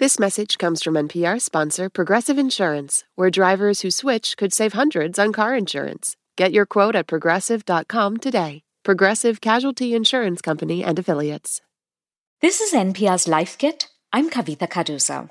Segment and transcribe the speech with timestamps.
[0.00, 5.18] This message comes from NPR sponsor Progressive Insurance, where drivers who switch could save hundreds
[5.18, 6.16] on car insurance.
[6.38, 8.62] Get your quote at progressive.com today.
[8.82, 11.60] Progressive Casualty Insurance Company and Affiliates.
[12.40, 13.88] This is NPR's Life Kit.
[14.10, 15.28] I'm Kavitha Cardoza.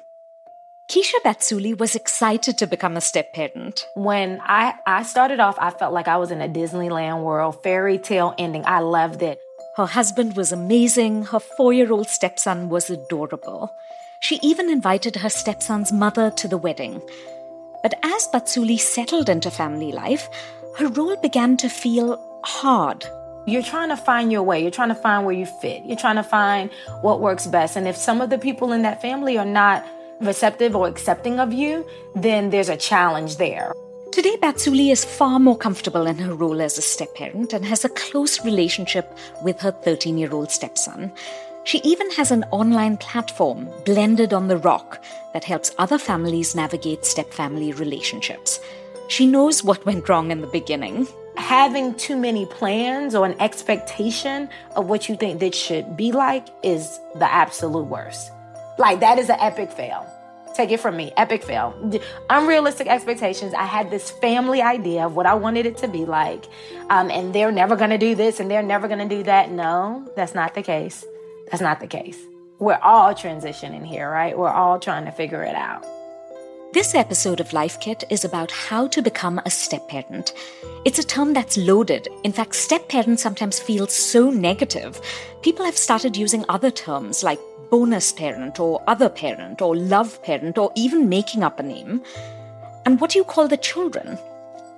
[0.91, 3.87] Keisha Batsuli was excited to become a step parent.
[3.95, 7.97] When I, I started off, I felt like I was in a Disneyland world, fairy
[7.97, 8.65] tale ending.
[8.67, 9.39] I loved it.
[9.77, 11.23] Her husband was amazing.
[11.23, 13.71] Her four year old stepson was adorable.
[14.21, 17.01] She even invited her stepson's mother to the wedding.
[17.81, 20.29] But as Batsuli settled into family life,
[20.77, 23.05] her role began to feel hard.
[23.47, 24.61] You're trying to find your way.
[24.61, 25.83] You're trying to find where you fit.
[25.85, 26.69] You're trying to find
[27.01, 27.77] what works best.
[27.77, 29.85] And if some of the people in that family are not
[30.19, 33.73] receptive or accepting of you, then there's a challenge there.
[34.11, 37.85] Today, Batsuli is far more comfortable in her role as a step parent and has
[37.85, 41.13] a close relationship with her 13 year old stepson.
[41.65, 47.05] She even has an online platform, Blended on the Rock, that helps other families navigate
[47.05, 48.59] step family relationships.
[49.07, 51.07] She knows what went wrong in the beginning.
[51.35, 56.47] Having too many plans or an expectation of what you think this should be like
[56.63, 58.31] is the absolute worst.
[58.77, 60.05] Like, that is an epic fail.
[60.55, 61.73] Take it from me, epic fail.
[62.29, 63.53] Unrealistic expectations.
[63.53, 66.45] I had this family idea of what I wanted it to be like,
[66.89, 69.51] um, and they're never gonna do this and they're never gonna do that.
[69.51, 71.05] No, that's not the case.
[71.49, 72.17] That's not the case.
[72.59, 74.37] We're all transitioning here, right?
[74.37, 75.85] We're all trying to figure it out.
[76.71, 80.33] This episode of Life Kit is about how to become a step parent.
[80.85, 82.07] It's a term that's loaded.
[82.23, 85.01] In fact, step parent sometimes feels so negative.
[85.41, 87.39] People have started using other terms like
[87.71, 92.03] bonus parent or other parent or love parent or even making up a name.
[92.85, 94.19] And what do you call the children?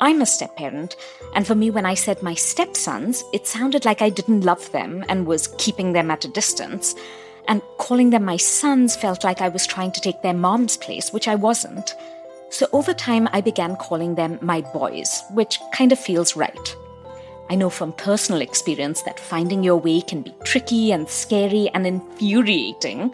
[0.03, 0.95] I'm a step parent,
[1.35, 5.05] and for me, when I said my stepsons, it sounded like I didn't love them
[5.07, 6.95] and was keeping them at a distance.
[7.47, 11.13] And calling them my sons felt like I was trying to take their mom's place,
[11.13, 11.95] which I wasn't.
[12.49, 16.75] So over time, I began calling them my boys, which kind of feels right.
[17.51, 21.85] I know from personal experience that finding your way can be tricky and scary and
[21.85, 23.13] infuriating.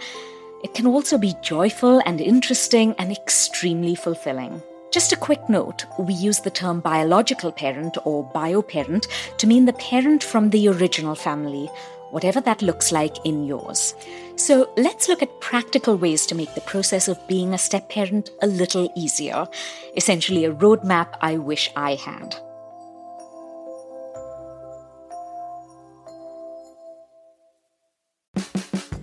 [0.64, 4.62] It can also be joyful and interesting and extremely fulfilling.
[4.98, 9.74] Just a quick note we use the term biological parent or bio-parent to mean the
[9.74, 11.70] parent from the original family,
[12.10, 13.94] whatever that looks like in yours.
[14.38, 18.32] So let's look at practical ways to make the process of being a step parent
[18.42, 19.48] a little easier.
[19.96, 22.36] Essentially, a roadmap I wish I had.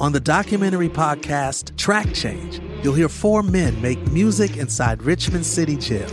[0.00, 5.76] On the documentary podcast Track Change, you'll hear four men make music inside Richmond City
[5.76, 6.10] Jail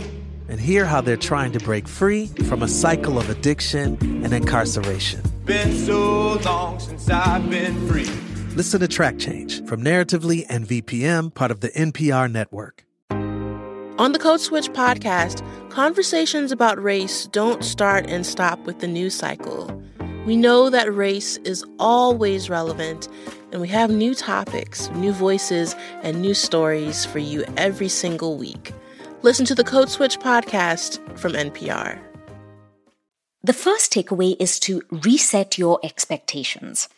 [0.48, 5.22] and hear how they're trying to break free from a cycle of addiction and incarceration.
[5.44, 8.08] Been so long since I've been free.
[8.54, 12.84] Listen to Track Change from Narratively and VPM, part of the NPR network.
[13.10, 19.14] On the Code Switch podcast, conversations about race don't start and stop with the news
[19.14, 19.70] cycle.
[20.26, 23.08] We know that race is always relevant
[23.52, 28.72] and we have new topics, new voices, and new stories for you every single week.
[29.22, 31.98] Listen to the Code Switch podcast from NPR.
[33.42, 36.90] The first takeaway is to reset your expectations.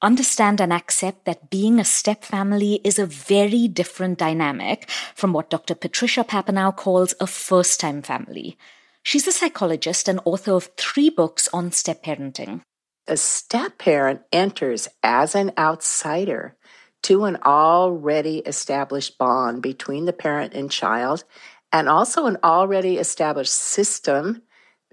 [0.00, 5.50] Understand and accept that being a step family is a very different dynamic from what
[5.50, 5.74] Dr.
[5.74, 8.56] Patricia Papernow calls a first time family.
[9.02, 12.62] She's a psychologist and author of three books on step parenting.
[13.08, 16.56] A step parent enters as an outsider
[17.02, 21.24] to an already established bond between the parent and child,
[21.72, 24.42] and also an already established system.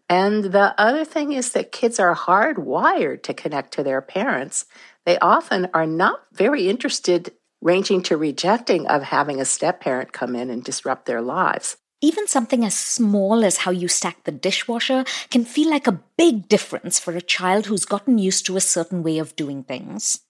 [0.09, 4.65] And the other thing is that kids are hardwired to connect to their parents.
[5.05, 7.31] They often are not very interested,
[7.61, 11.77] ranging to rejecting, of having a step parent come in and disrupt their lives.
[12.01, 16.47] Even something as small as how you stack the dishwasher can feel like a big
[16.47, 20.21] difference for a child who's gotten used to a certain way of doing things.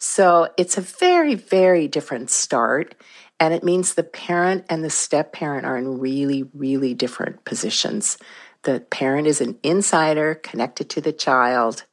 [0.00, 2.96] So it's a very, very different start.
[3.38, 8.18] And it means the parent and the step parent are in really, really different positions.
[8.64, 11.84] The parent is an insider connected to the child,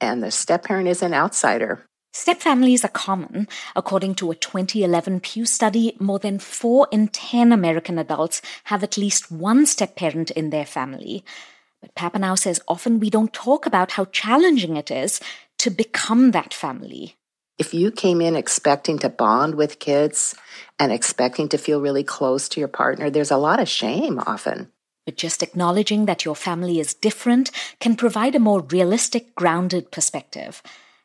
[0.00, 1.86] and the step parent is an outsider.
[2.12, 3.48] Stepfamilies are common.
[3.74, 8.98] According to a 2011 Pew study, more than 4 in 10 American adults have at
[8.98, 11.24] least one stepparent in their family.
[11.80, 15.20] But Papernow says often we don't talk about how challenging it is
[15.58, 17.16] to become that family.
[17.56, 20.34] If you came in expecting to bond with kids
[20.78, 24.70] and expecting to feel really close to your partner, there's a lot of shame often.
[25.06, 27.50] But just acknowledging that your family is different
[27.80, 30.62] can provide a more realistic, grounded perspective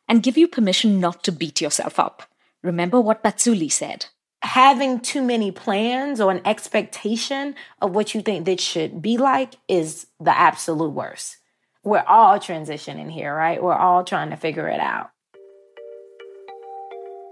[0.08, 2.22] and give you permission not to beat yourself up.
[2.62, 4.06] Remember what Batsuli said.
[4.42, 9.54] Having too many plans or an expectation of what you think this should be like
[9.66, 11.38] is the absolute worst.
[11.84, 13.62] We're all transitioning here, right?
[13.62, 15.10] We're all trying to figure it out.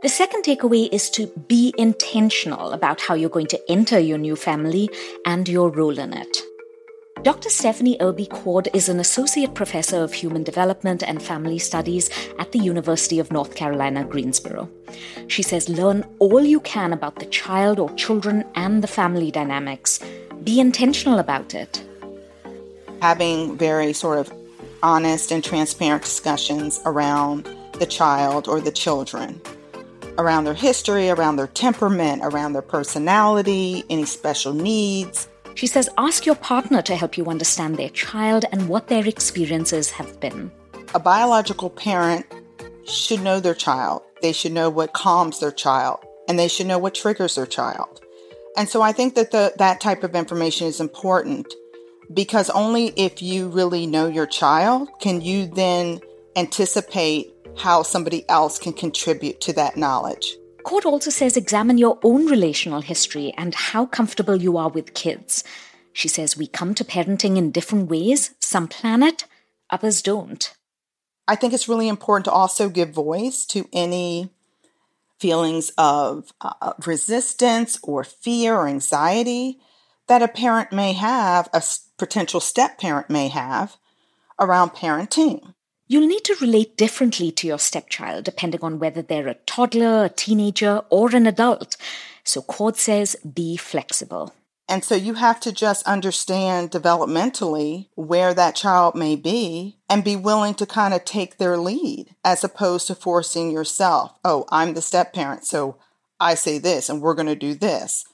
[0.02, 4.36] The second takeaway is to be intentional about how you're going to enter your new
[4.36, 4.88] family
[5.24, 6.36] and your role in it.
[7.22, 7.48] Dr.
[7.48, 12.58] Stephanie Irby Coard is an associate professor of human development and family studies at the
[12.58, 14.68] University of North Carolina, Greensboro.
[15.26, 19.98] She says learn all you can about the child or children and the family dynamics.
[20.44, 21.82] Be intentional about it.
[23.00, 24.32] Having very sort of
[24.82, 27.48] honest and transparent discussions around
[27.78, 29.40] the child or the children,
[30.18, 36.24] around their history, around their temperament, around their personality, any special needs she says ask
[36.24, 40.52] your partner to help you understand their child and what their experiences have been.
[40.94, 42.26] A biological parent
[42.86, 44.02] should know their child.
[44.22, 45.98] They should know what calms their child,
[46.28, 48.00] and they should know what triggers their child.
[48.56, 51.52] And so I think that the, that type of information is important
[52.14, 56.00] because only if you really know your child can you then
[56.36, 60.36] anticipate how somebody else can contribute to that knowledge.
[60.66, 65.44] Coard also says examine your own relational history and how comfortable you are with kids.
[65.92, 68.34] She says we come to parenting in different ways.
[68.40, 69.26] Some plan it,
[69.70, 70.52] others don't.
[71.28, 74.30] I think it's really important to also give voice to any
[75.20, 79.60] feelings of uh, resistance or fear or anxiety
[80.08, 81.62] that a parent may have, a
[81.96, 83.76] potential step parent may have
[84.40, 85.54] around parenting.
[85.88, 90.08] You'll need to relate differently to your stepchild depending on whether they're a toddler, a
[90.08, 91.76] teenager, or an adult.
[92.24, 94.34] So Coard says be flexible.
[94.68, 100.16] And so you have to just understand developmentally where that child may be and be
[100.16, 104.18] willing to kind of take their lead as opposed to forcing yourself.
[104.24, 105.76] Oh, I'm the step parent, so
[106.18, 108.04] I say this and we're going to do this.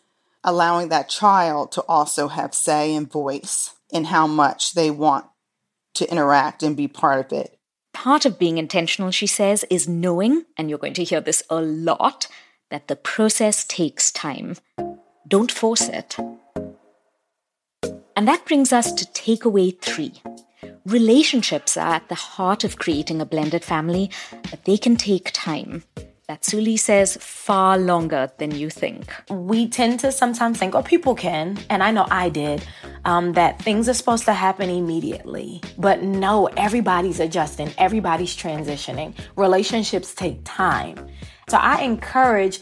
[0.45, 5.25] Allowing that child to also have say and voice in how much they want
[5.95, 7.59] to interact and be part of it.
[7.93, 11.61] Part of being intentional, she says, is knowing, and you're going to hear this a
[11.61, 12.27] lot,
[12.71, 14.57] that the process takes time.
[15.29, 16.17] Don't force it.
[18.17, 20.15] And that brings us to takeaway three.
[20.85, 24.11] Relationships are at the heart of creating a blended family,
[24.51, 25.85] but they can take time.
[26.33, 29.13] Batsuli says far longer than you think.
[29.29, 32.67] We tend to sometimes think, or people can, and I know I did,
[33.05, 35.61] um, that things are supposed to happen immediately.
[35.77, 39.15] But no, everybody's adjusting, everybody's transitioning.
[39.37, 41.07] Relationships take time.
[41.51, 42.61] So I encourage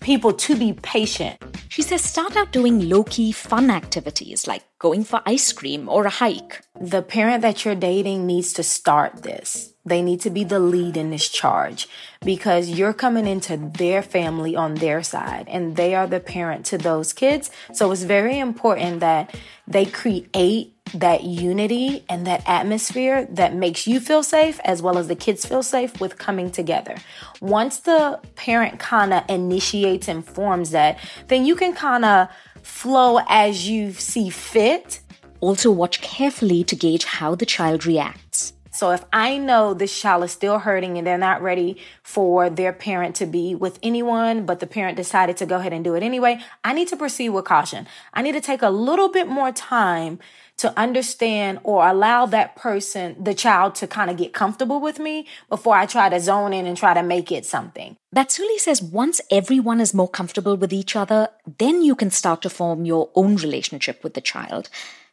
[0.00, 1.38] people to be patient.
[1.70, 6.04] She says start out doing low key fun activities like going for ice cream or
[6.04, 6.60] a hike.
[6.78, 9.72] The parent that you're dating needs to start this.
[9.88, 11.88] They need to be the lead in this charge
[12.24, 16.78] because you're coming into their family on their side and they are the parent to
[16.78, 17.50] those kids.
[17.72, 19.34] So it's very important that
[19.66, 25.08] they create that unity and that atmosphere that makes you feel safe as well as
[25.08, 26.96] the kids feel safe with coming together.
[27.40, 30.98] Once the parent kind of initiates and forms that,
[31.28, 32.28] then you can kind of
[32.62, 35.00] flow as you see fit.
[35.40, 38.52] Also, watch carefully to gauge how the child reacts.
[38.78, 42.72] So if I know this child is still hurting and they're not ready for their
[42.72, 46.04] parent to be with anyone, but the parent decided to go ahead and do it
[46.04, 47.88] anyway, I need to proceed with caution.
[48.14, 50.20] I need to take a little bit more time
[50.58, 55.26] to understand or allow that person, the child, to kind of get comfortable with me
[55.48, 57.96] before I try to zone in and try to make it something.
[58.14, 62.50] Batsuli says once everyone is more comfortable with each other, then you can start to
[62.50, 64.70] form your own relationship with the child.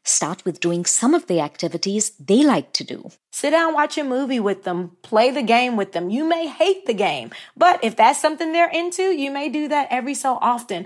[0.08, 3.10] Start with doing some of the activities they like to do.
[3.32, 6.12] Sit down, watch a movie with them, play the game with them.
[6.12, 9.88] You may hate the game, but if that's something they're into, you may do that
[9.90, 10.86] every so often.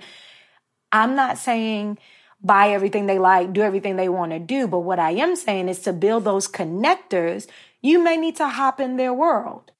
[0.94, 1.98] I'm not saying
[2.42, 5.68] buy everything they like, do everything they want to do, but what I am saying
[5.68, 7.48] is to build those connectors,
[7.82, 9.72] you may need to hop in their world.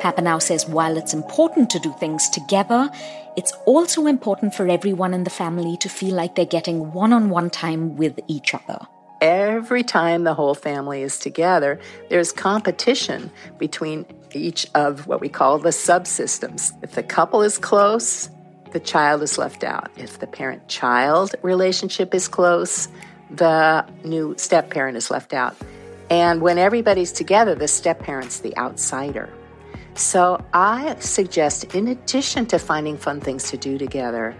[0.00, 2.90] Papernow says while it's important to do things together,
[3.36, 7.30] it's also important for everyone in the family to feel like they're getting one on
[7.30, 8.78] one time with each other.
[9.20, 15.58] Every time the whole family is together, there's competition between each of what we call
[15.58, 16.72] the subsystems.
[16.82, 18.30] If the couple is close,
[18.72, 19.90] the child is left out.
[19.96, 22.88] If the parent child relationship is close,
[23.30, 25.56] the new step parent is left out.
[26.10, 29.28] And when everybody's together, the step parent's the outsider.
[29.98, 34.32] So I suggest, in addition to finding fun things to do together,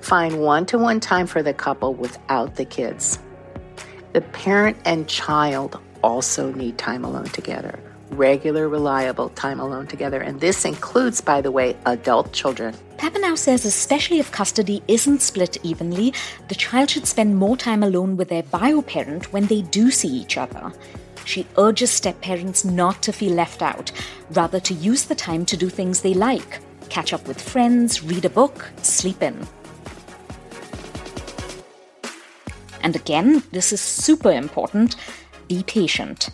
[0.00, 3.18] find one to one time for the couple without the kids.
[4.12, 10.20] The parent and child also need time alone together regular, reliable time alone together.
[10.20, 12.74] And this includes, by the way, adult children.
[12.96, 16.12] Papernow says, especially if custody isn't split evenly,
[16.48, 20.08] the child should spend more time alone with their bio parent when they do see
[20.08, 20.72] each other.
[21.24, 23.92] She urges step parents not to feel left out,
[24.30, 26.60] rather, to use the time to do things they like
[26.90, 29.46] catch up with friends, read a book, sleep in.
[32.82, 34.96] And again, this is super important
[35.48, 36.30] be patient.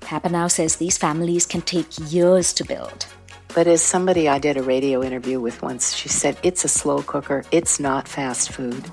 [0.00, 3.06] Papernow says these families can take years to build.
[3.52, 7.02] But as somebody I did a radio interview with once, she said, it's a slow
[7.02, 8.84] cooker, it's not fast food.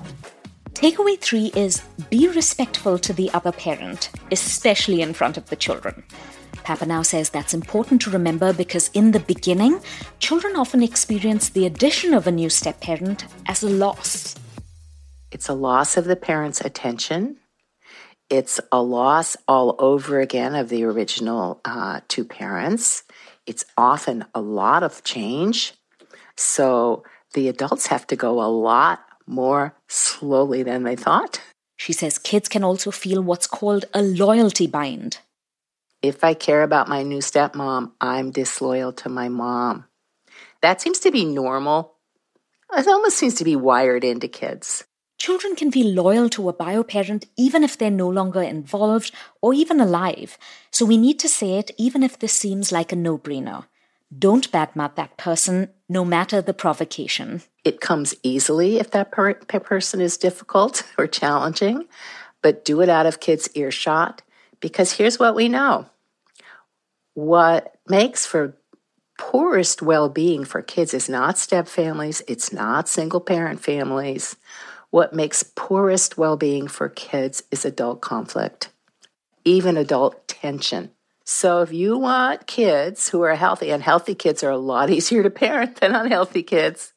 [0.78, 6.04] Takeaway three is be respectful to the other parent, especially in front of the children.
[6.58, 9.80] Papernow says that's important to remember because in the beginning,
[10.20, 14.36] children often experience the addition of a new step parent as a loss.
[15.32, 17.38] It's a loss of the parent's attention,
[18.30, 23.02] it's a loss all over again of the original uh, two parents.
[23.46, 25.72] It's often a lot of change.
[26.36, 27.02] So
[27.34, 31.40] the adults have to go a lot more slowly than they thought.
[31.76, 35.18] She says kids can also feel what's called a loyalty bind.
[36.02, 39.84] If I care about my new stepmom, I'm disloyal to my mom.
[40.60, 41.94] That seems to be normal.
[42.72, 44.84] It almost seems to be wired into kids.
[45.18, 49.52] Children can feel loyal to a bio parent even if they're no longer involved or
[49.52, 50.38] even alive.
[50.70, 53.64] So we need to say it even if this seems like a no brainer.
[54.16, 57.42] Don't badmouth that person, no matter the provocation.
[57.64, 61.84] It comes easily if that per- person is difficult or challenging,
[62.42, 64.22] but do it out of kids' earshot
[64.60, 65.86] because here's what we know
[67.14, 68.56] what makes for
[69.18, 74.36] poorest well being for kids is not step families, it's not single parent families.
[74.90, 78.70] What makes poorest well being for kids is adult conflict,
[79.44, 80.92] even adult tension.
[81.30, 85.22] So if you want kids who are healthy, and healthy kids are a lot easier
[85.22, 86.94] to parent than unhealthy kids,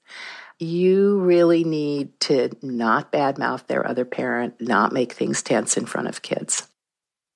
[0.58, 6.08] you really need to not badmouth their other parent, not make things tense in front
[6.08, 6.70] of kids.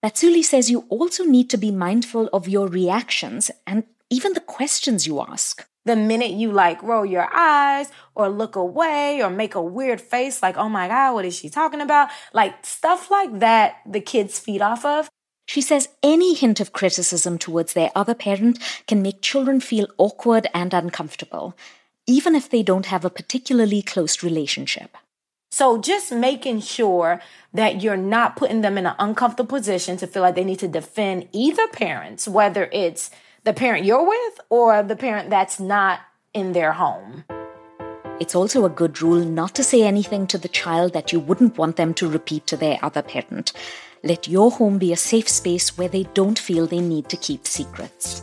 [0.05, 5.05] Batsuli says you also need to be mindful of your reactions and even the questions
[5.05, 5.67] you ask.
[5.83, 10.41] The minute you like roll your eyes or look away or make a weird face,
[10.41, 12.07] like, oh my God, what is she talking about?
[12.31, 15.09] Like stuff like that, the kids feed off of.
[15.45, 20.47] She says any hint of criticism towards their other parent can make children feel awkward
[20.53, 21.55] and uncomfortable,
[22.07, 24.97] even if they don't have a particularly close relationship.
[25.51, 27.21] So just making sure
[27.53, 30.67] that you're not putting them in an uncomfortable position to feel like they need to
[30.67, 33.09] defend either parents, whether it's
[33.45, 36.01] the parent you're with or the parent that's not
[36.33, 37.23] in their home.
[38.19, 41.57] It's also a good rule not to say anything to the child that you wouldn't
[41.57, 43.53] want them to repeat to their other parent.
[44.05, 47.47] Let your home be a safe space where they don't feel they need to keep
[47.47, 48.21] secrets.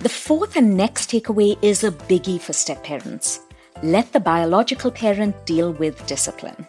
[0.00, 3.38] The fourth and next takeaway is a biggie for step parents.
[3.84, 6.66] Let the biological parent deal with discipline.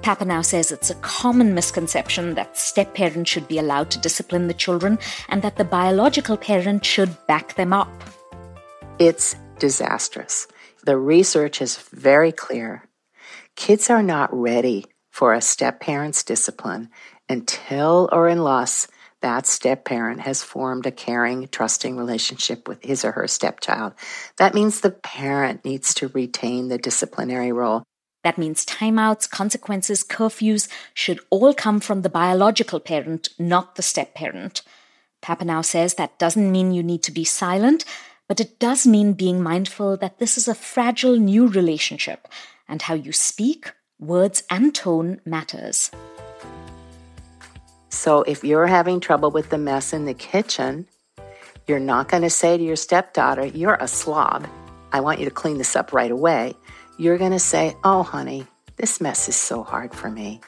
[0.00, 4.54] Papernow says it's a common misconception that step parents should be allowed to discipline the
[4.54, 4.98] children
[5.28, 7.92] and that the biological parent should back them up.
[8.98, 10.48] It's disastrous.
[10.84, 12.88] The research is very clear.
[13.56, 16.88] Kids are not ready for a step parent's discipline
[17.28, 18.88] until or unless
[19.20, 23.92] that step parent has formed a caring, trusting relationship with his or her stepchild.
[24.38, 27.84] That means the parent needs to retain the disciplinary role
[28.22, 34.14] that means timeouts, consequences, curfews should all come from the biological parent, not the step
[34.14, 34.62] parent.
[35.22, 37.84] Papernow says that doesn't mean you need to be silent,
[38.28, 42.28] but it does mean being mindful that this is a fragile new relationship
[42.72, 45.92] and how you speak, words, and tone matters.
[47.90, 50.88] So if you're having trouble with the mess in the kitchen,
[51.68, 54.48] you're not going to say to your stepdaughter, You're a slob.
[54.90, 56.56] I want you to clean this up right away
[56.98, 60.40] you're going to say, Oh, honey, this mess is so hard for me.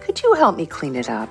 [0.00, 1.30] Could you help me clean it up?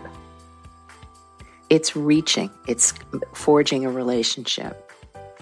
[1.69, 2.93] It's reaching, it's
[3.33, 4.91] forging a relationship.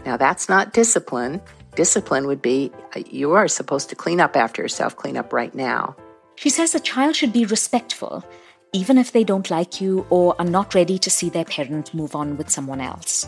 [0.05, 1.41] Now, that's not discipline.
[1.77, 5.53] Discipline would be uh, you are supposed to clean up after yourself, clean up right
[5.55, 5.95] now.
[6.35, 8.25] She says a child should be respectful.
[8.73, 12.15] even if they don't like you or are not ready to see their parent move
[12.15, 13.27] on with someone else.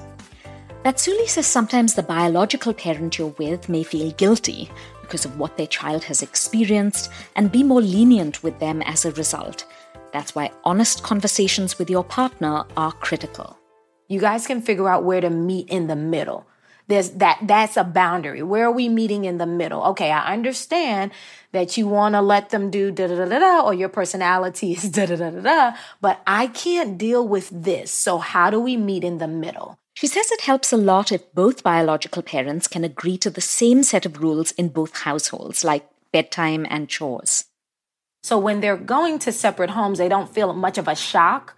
[0.83, 4.69] Batsuli says sometimes the biological parent you're with may feel guilty
[5.01, 9.11] because of what their child has experienced and be more lenient with them as a
[9.13, 9.65] result.
[10.13, 13.57] That's why honest conversations with your partner are critical.
[14.07, 16.47] You guys can figure out where to meet in the middle.
[16.89, 18.41] There's that that's a boundary.
[18.41, 19.83] Where are we meeting in the middle?
[19.93, 21.11] Okay, I understand
[21.51, 24.73] that you want to let them do da da da da da or your personality
[24.73, 27.91] is da da da da da, but I can't deal with this.
[27.91, 29.77] So how do we meet in the middle?
[29.93, 33.83] She says it helps a lot if both biological parents can agree to the same
[33.83, 37.45] set of rules in both households, like bedtime and chores.
[38.23, 41.55] So when they're going to separate homes, they don't feel much of a shock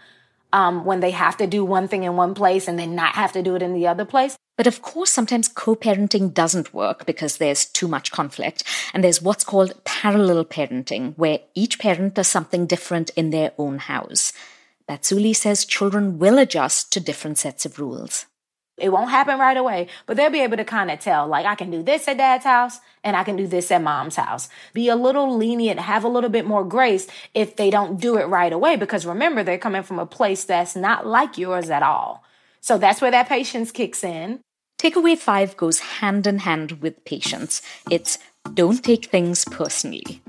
[0.52, 3.32] um, when they have to do one thing in one place and then not have
[3.32, 4.36] to do it in the other place.
[4.62, 8.64] But of course, sometimes co parenting doesn't work because there's too much conflict.
[8.94, 13.80] And there's what's called parallel parenting, where each parent does something different in their own
[13.80, 14.34] house.
[14.88, 18.28] Batsuli says children will adjust to different sets of rules.
[18.78, 21.56] It won't happen right away, but they'll be able to kind of tell, like, I
[21.56, 24.48] can do this at dad's house and I can do this at mom's house.
[24.76, 28.26] Be a little lenient, have a little bit more grace if they don't do it
[28.26, 32.24] right away, because remember, they're coming from a place that's not like yours at all.
[32.60, 34.44] So that's where that patience kicks in.
[34.82, 37.62] Takeaway five goes hand in hand with patience.
[37.92, 38.18] It's
[38.56, 40.24] don't take things personally.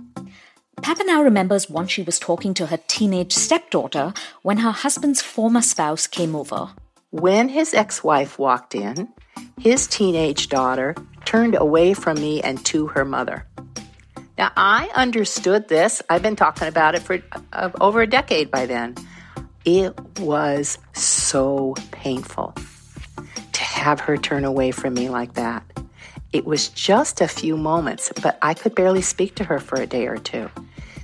[0.83, 6.07] Papernow remembers once she was talking to her teenage stepdaughter when her husband's former spouse
[6.07, 6.69] came over.
[7.09, 9.09] When his ex wife walked in,
[9.59, 13.47] his teenage daughter turned away from me and to her mother.
[14.37, 16.03] Now, I understood this.
[16.11, 17.21] I've been talking about it for
[17.55, 18.97] uh, over a decade by then.
[19.65, 22.55] It was so painful
[23.83, 25.63] have her turn away from me like that.
[26.33, 29.87] It was just a few moments, but I could barely speak to her for a
[29.87, 30.49] day or two.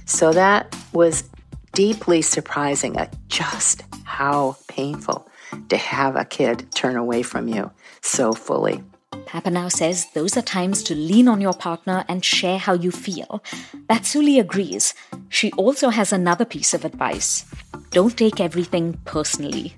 [0.06, 1.25] So that was
[1.73, 5.28] deeply surprising at just how painful
[5.68, 7.70] to have a kid turn away from you
[8.00, 8.82] so fully.
[9.26, 13.42] Papernow says those are times to lean on your partner and share how you feel.
[13.90, 14.95] Batsuli agrees.
[15.28, 17.45] She also has another piece of advice
[17.91, 19.75] don't take everything personally.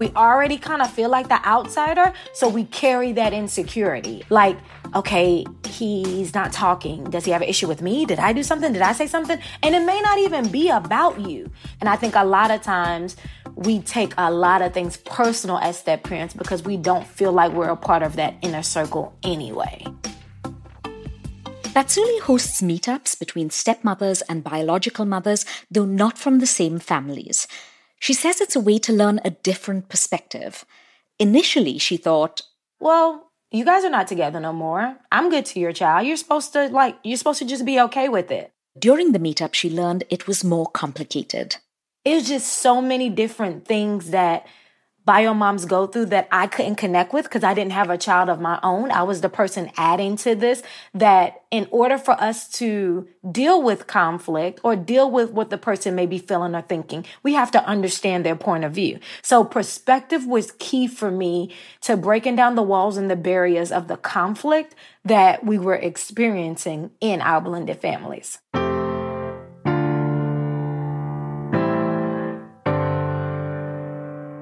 [0.00, 4.24] We already kind of feel like the outsider, so we carry that insecurity.
[4.30, 4.56] Like,
[4.94, 7.04] okay, he's not talking.
[7.04, 8.06] Does he have an issue with me?
[8.06, 8.72] Did I do something?
[8.72, 9.38] Did I say something?
[9.62, 11.50] And it may not even be about you.
[11.80, 13.14] And I think a lot of times
[13.56, 17.52] we take a lot of things personal as step parents because we don't feel like
[17.52, 19.84] we're a part of that inner circle anyway.
[21.74, 27.46] Batsuli hosts meetups between stepmothers and biological mothers, though not from the same families.
[28.00, 30.64] She says it's a way to learn a different perspective.
[31.18, 32.42] Initially, she thought,
[32.80, 34.96] Well, you guys are not together no more.
[35.12, 36.06] I'm good to your child.
[36.06, 38.52] You're supposed to, like, you're supposed to just be okay with it.
[38.78, 41.56] During the meetup, she learned it was more complicated.
[42.04, 44.46] It's just so many different things that
[45.10, 48.28] bio moms go through that I couldn't connect with because I didn't have a child
[48.28, 48.92] of my own.
[48.92, 50.62] I was the person adding to this
[50.94, 55.96] that in order for us to deal with conflict or deal with what the person
[55.96, 59.00] may be feeling or thinking, we have to understand their point of view.
[59.20, 63.88] So perspective was key for me to breaking down the walls and the barriers of
[63.88, 68.38] the conflict that we were experiencing in our blended families.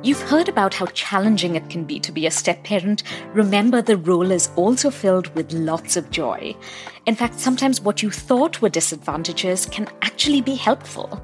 [0.09, 3.03] You've heard about how challenging it can be to be a step parent.
[3.35, 6.57] Remember, the role is also filled with lots of joy.
[7.05, 11.23] In fact, sometimes what you thought were disadvantages can actually be helpful.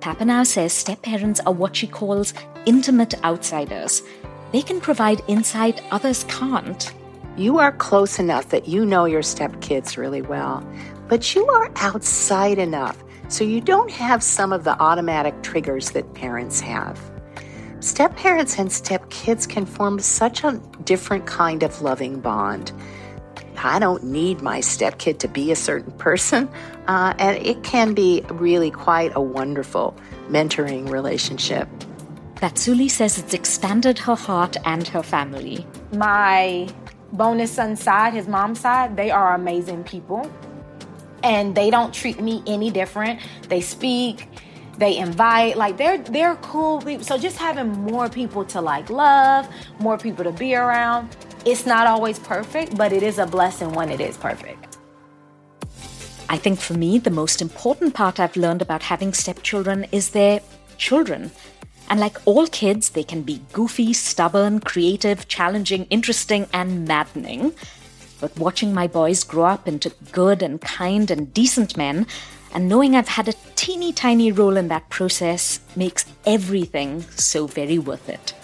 [0.00, 2.32] Papernow says step parents are what she calls
[2.64, 4.02] intimate outsiders.
[4.52, 6.90] They can provide insight others can't.
[7.36, 10.66] You are close enough that you know your stepkids really well,
[11.08, 16.14] but you are outside enough so you don't have some of the automatic triggers that
[16.14, 16.98] parents have.
[17.80, 22.72] Step parents and step kids can form such a different kind of loving bond.
[23.56, 26.48] I don't need my stepkid to be a certain person,
[26.86, 29.96] uh, and it can be really quite a wonderful
[30.28, 31.68] mentoring relationship.
[32.36, 35.66] Batsuli says it's expanded her heart and her family.
[35.92, 36.68] My
[37.12, 40.30] bonus son side, his mom's side, they are amazing people.
[41.24, 43.20] And they don't treat me any different.
[43.48, 44.28] They speak,
[44.78, 49.48] they invite like they're they're cool people so just having more people to like love
[49.80, 51.14] more people to be around
[51.44, 54.76] it's not always perfect but it is a blessing when it is perfect.
[56.28, 60.40] I think for me the most important part i've learned about having stepchildren is their
[60.76, 61.30] children.
[61.90, 67.54] And like all kids they can be goofy stubborn creative challenging interesting and maddening.
[68.20, 72.06] But watching my boys grow up into good and kind and decent men
[72.54, 77.78] And knowing I've had a teeny tiny role in that process makes everything so very
[77.78, 78.34] worth it.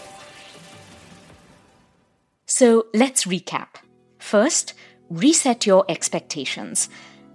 [2.47, 3.69] So let's recap.
[4.19, 4.75] First,
[5.11, 6.88] reset your expectations.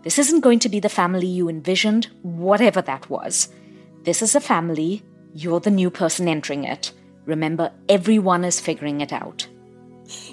[0.04, 3.50] This isn't going to be the family you envisioned, whatever that was.
[4.04, 5.04] This is a family,
[5.34, 6.94] you're the new person entering it.
[7.26, 9.48] Remember, everyone is figuring it out.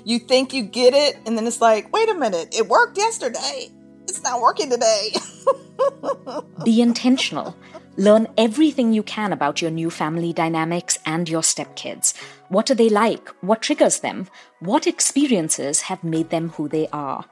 [0.05, 3.70] You think you get it, and then it's like, wait a minute, it worked yesterday.
[4.05, 5.14] It's not working today.
[6.64, 7.56] Be intentional.
[7.96, 12.14] Learn everything you can about your new family dynamics and your stepkids.
[12.48, 13.28] What do they like?
[13.40, 14.28] What triggers them?
[14.60, 17.24] What experiences have made them who they are?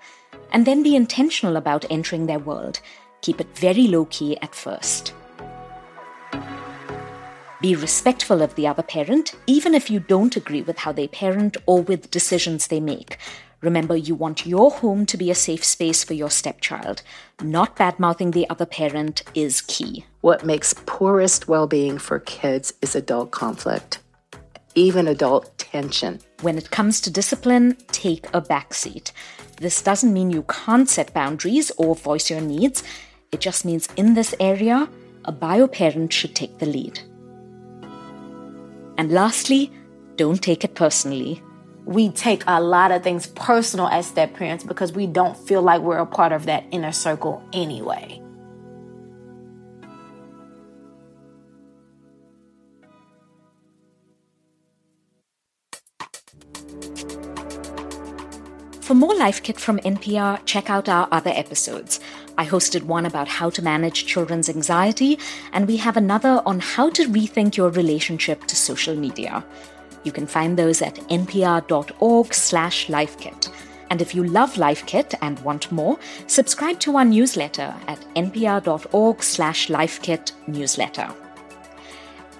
[0.52, 2.80] And then be intentional about entering their world.
[3.20, 5.12] Keep it very low key at first.
[7.60, 11.56] Be respectful of the other parent, even if you don't agree with how they parent
[11.64, 13.16] or with decisions they make.
[13.64, 17.00] Remember, you want your home to be a safe space for your stepchild.
[17.42, 20.04] Not bad mouthing the other parent is key.
[20.20, 24.00] What makes poorest well being for kids is adult conflict,
[24.74, 26.20] even adult tension.
[26.42, 29.12] When it comes to discipline, take a backseat.
[29.56, 32.82] This doesn't mean you can't set boundaries or voice your needs.
[33.32, 34.90] It just means in this area,
[35.24, 37.00] a bio parent should take the lead.
[38.98, 39.72] And lastly,
[40.16, 41.42] don't take it personally.
[41.84, 45.82] We take a lot of things personal as step parents because we don't feel like
[45.82, 48.20] we're a part of that inner circle anyway.
[58.84, 62.00] For more Life Kit from NPR, check out our other episodes.
[62.36, 65.18] I hosted one about how to manage children's anxiety,
[65.54, 69.42] and we have another on how to rethink your relationship to social media.
[70.04, 73.50] You can find those at npr.org slash lifekit.
[73.90, 79.68] And if you love LifeKit and want more, subscribe to our newsletter at npr.org slash
[79.68, 81.12] lifekit newsletter.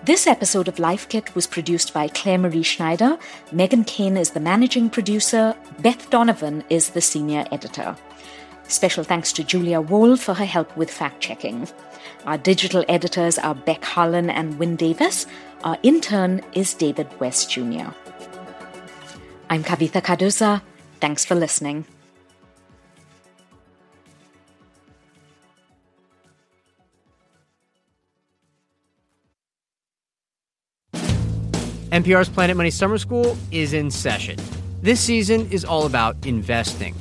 [0.04, 3.18] This episode of Life Kit was produced by Claire Marie Schneider.
[3.52, 5.54] Megan Kane is the managing producer.
[5.78, 7.96] Beth Donovan is the senior editor.
[8.68, 11.68] Special thanks to Julia Wall for her help with fact checking.
[12.26, 15.26] Our digital editors are Beck Harlan and Wynne Davis.
[15.64, 17.88] Our intern is David West Jr.
[19.48, 20.60] I'm Kavitha Cardoza.
[21.00, 21.86] Thanks for listening.
[30.92, 34.38] NPR's Planet Money Summer School is in session.
[34.82, 36.94] This season is all about investing.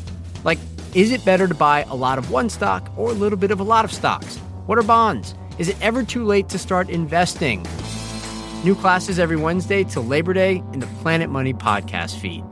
[0.45, 0.59] Like,
[0.95, 3.59] is it better to buy a lot of one stock or a little bit of
[3.59, 4.37] a lot of stocks?
[4.67, 5.35] What are bonds?
[5.57, 7.67] Is it ever too late to start investing?
[8.63, 12.45] New classes every Wednesday till Labor Day in the Planet Money podcast feed.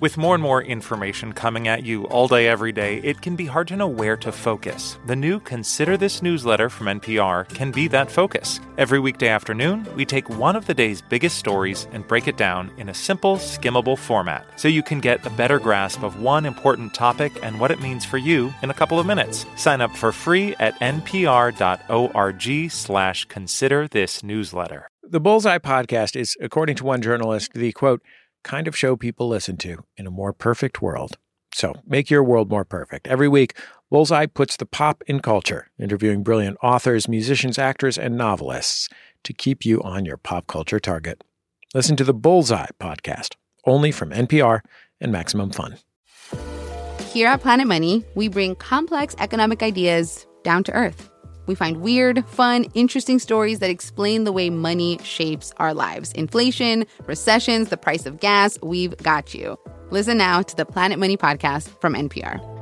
[0.00, 3.44] With more and more information coming at you all day, every day, it can be
[3.44, 4.96] hard to know where to focus.
[5.04, 8.60] The new Consider This newsletter from NPR can be that focus.
[8.78, 12.70] Every weekday afternoon, we take one of the day's biggest stories and break it down
[12.78, 16.94] in a simple, skimmable format so you can get a better grasp of one important
[16.94, 19.44] topic and what it means for you in a couple of minutes.
[19.56, 24.88] Sign up for free at npr.org slash consider this newsletter.
[25.02, 28.00] The Bullseye podcast is, according to one journalist, the quote,
[28.42, 31.16] kind of show people listen to in a more perfect world.
[31.52, 33.08] So make your world more perfect.
[33.08, 33.56] Every week,
[33.90, 38.88] Bullseye puts the pop in culture, interviewing brilliant authors, musicians, actors, and novelists
[39.24, 41.24] to keep you on your pop culture target.
[41.74, 43.34] Listen to the Bullseye podcast,
[43.66, 44.60] only from NPR
[45.00, 45.76] and Maximum Fun.
[47.10, 51.09] Here at Planet Money, we bring complex economic ideas down to earth.
[51.50, 56.12] We find weird, fun, interesting stories that explain the way money shapes our lives.
[56.12, 59.58] Inflation, recessions, the price of gas, we've got you.
[59.90, 62.59] Listen now to the Planet Money podcast from NPR.